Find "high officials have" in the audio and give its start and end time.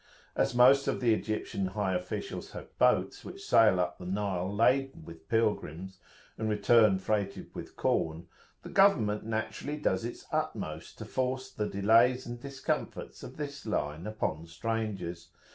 1.77-2.75